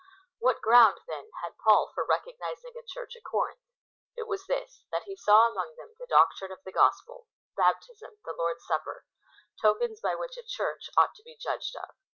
[0.21, 3.61] // Wliat ground, then, had Paul for recognising a Church at Corinth?
[4.17, 8.17] It was this: that he saw among them the doc trine of the gospel, baptism,
[8.25, 9.05] the Lord's Supper—
[9.61, 11.89] tokens by which a Church ought to be judged of.